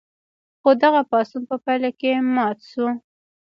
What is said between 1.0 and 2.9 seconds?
پاڅون په پایله کې مات شو.